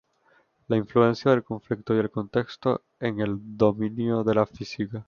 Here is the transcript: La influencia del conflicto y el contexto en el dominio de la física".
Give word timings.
La 0.67 0.77
influencia 0.77 1.29
del 1.29 1.43
conflicto 1.43 1.93
y 1.93 1.99
el 1.99 2.09
contexto 2.09 2.85
en 2.99 3.19
el 3.19 3.37
dominio 3.39 4.23
de 4.23 4.33
la 4.33 4.47
física". 4.47 4.99